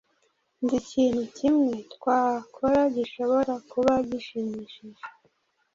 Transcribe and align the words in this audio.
nzi 0.61 0.77
ikintu 0.83 1.21
kimwe 1.37 1.71
twakora 1.93 2.81
gishobora 2.95 3.53
kuba 3.71 3.93
gishimishije 4.09 5.05